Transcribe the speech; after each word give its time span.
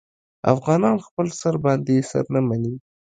افغانان 0.53 0.95
خپل 1.07 1.27
سر 1.39 1.55
باندې 1.65 1.95
سر 2.09 2.25
نه 2.33 2.41
مني. 2.47 2.73